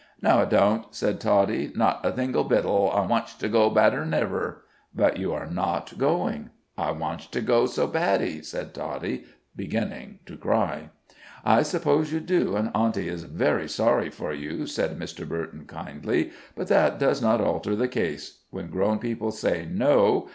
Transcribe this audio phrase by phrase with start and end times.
[0.19, 2.89] "No, it don't," said Toddie, "not a single bittle.
[2.91, 4.63] I wantsh to go badder than ever."
[4.95, 9.25] "But you are not going." "I wantsh to go so baddy," said Toddy,
[9.55, 10.89] beginning to cry.
[11.45, 15.29] "I suppose you do, and auntie is very sorry for you," said Mr.
[15.29, 18.39] Burton, kindly; "but that does not alter the case.
[18.49, 20.27] When grown people say 'No!'